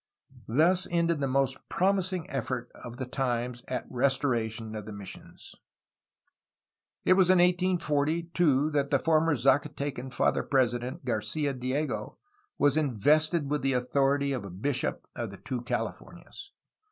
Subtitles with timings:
[0.47, 5.53] Thus ended the most promising effort of the times at restoration of the missions.
[7.05, 12.17] It was in 1840, too, that the former Zacatecan Father President, Garcfa Diego,
[12.57, 16.51] was invested with the authority of bishop of the two Californias.